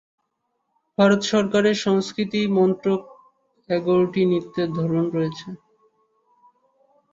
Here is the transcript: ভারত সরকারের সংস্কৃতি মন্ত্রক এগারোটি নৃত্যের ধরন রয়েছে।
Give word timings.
ভারত 0.97 1.21
সরকারের 1.31 1.77
সংস্কৃতি 1.79 2.41
মন্ত্রক 2.57 3.01
এগারোটি 3.69 4.21
নৃত্যের 4.25 4.69
ধরন 4.77 5.03
রয়েছে। 5.15 5.47